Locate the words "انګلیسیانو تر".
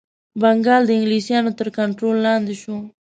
0.97-1.67